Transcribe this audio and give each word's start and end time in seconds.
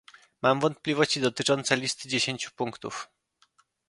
Mam 0.41 0.59
wątpliwości 0.59 1.21
dotyczące 1.21 1.75
listy 1.77 2.09
dziesięciu 2.09 2.51
punktów 2.55 3.09